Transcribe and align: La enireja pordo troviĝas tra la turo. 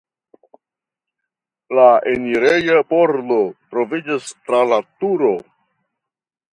La 1.79 1.85
enireja 2.13 2.79
pordo 2.95 3.39
troviĝas 3.75 4.35
tra 4.49 4.67
la 4.75 4.85
turo. 5.01 5.35